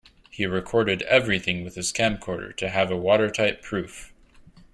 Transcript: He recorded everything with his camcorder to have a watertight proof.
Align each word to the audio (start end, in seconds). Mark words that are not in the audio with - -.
He 0.31 0.47
recorded 0.47 1.03
everything 1.03 1.63
with 1.63 1.75
his 1.75 1.93
camcorder 1.93 2.55
to 2.57 2.69
have 2.69 2.89
a 2.89 2.97
watertight 2.97 3.61
proof. 3.61 4.11